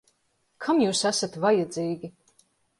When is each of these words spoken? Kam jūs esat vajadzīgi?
Kam 0.67 0.81
jūs 0.85 1.03
esat 1.11 1.39
vajadzīgi? 1.45 2.13